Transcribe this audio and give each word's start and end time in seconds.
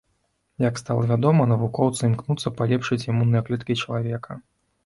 Як 0.63 0.79
стала 0.81 1.03
вядома, 1.11 1.45
навукоўцы 1.51 2.01
імкнуцца 2.09 2.53
палепшыць 2.57 3.01
імунныя 3.13 3.47
клеткі 3.51 3.81
чалавека. 3.83 4.31